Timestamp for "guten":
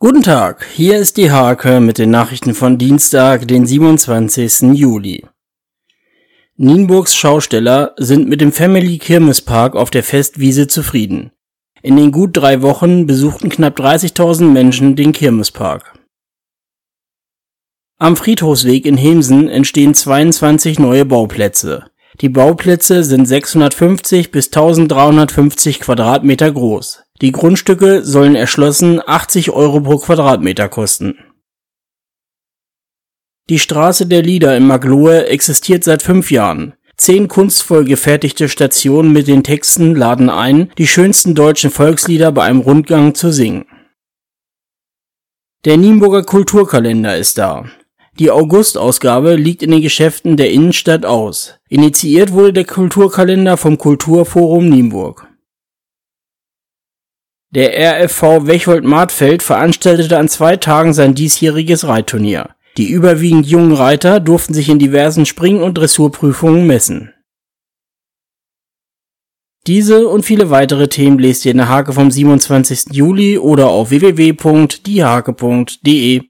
0.00-0.22